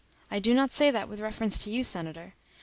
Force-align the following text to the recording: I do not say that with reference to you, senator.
I 0.31 0.39
do 0.39 0.55
not 0.55 0.71
say 0.71 0.89
that 0.89 1.07
with 1.07 1.19
reference 1.19 1.63
to 1.63 1.69
you, 1.69 1.83
senator. 1.83 2.33